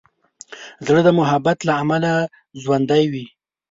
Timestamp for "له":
1.67-1.73